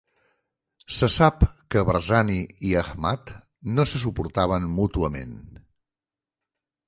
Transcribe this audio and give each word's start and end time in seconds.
Se 0.99 1.07
sap 1.15 1.43
que 1.75 1.83
Barzani 1.89 2.37
i 2.69 2.73
Ahmad 2.81 3.31
no 3.75 3.87
se 3.91 4.03
suportaven 4.05 4.67
mútuament. 4.79 5.39